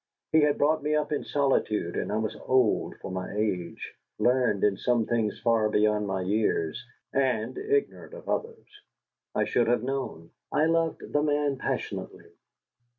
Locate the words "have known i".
9.67-10.65